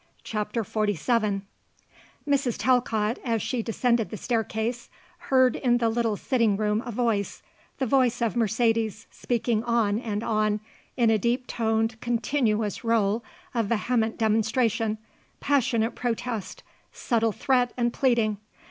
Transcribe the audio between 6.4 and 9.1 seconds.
room a voice, the voice of Mercedes,